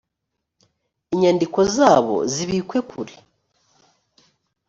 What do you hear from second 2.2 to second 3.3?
zibikwe kure